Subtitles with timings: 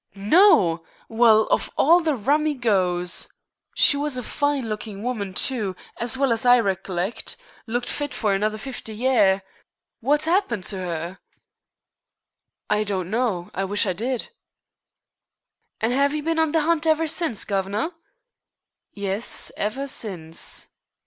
[0.15, 0.83] "No!
[1.09, 3.31] Well, of all the rummy goes!
[3.75, 7.35] She was a fine looking woman, too, as well as I rec'llect.
[7.67, 9.43] Looked fit for another fifty year.
[10.01, 11.19] Wot 'appened to 'er."
[12.67, 13.51] "I don't know.
[13.53, 14.29] I wish I did."
[15.79, 17.91] "An' 'ave you been on the 'unt ever since, guv'nor?"
[18.93, 20.67] "Yes, ever since."